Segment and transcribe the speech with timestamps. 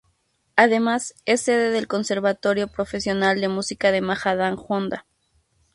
[0.55, 5.05] Además, es sede del Conservatorio Profesional de Música de Majadahonda.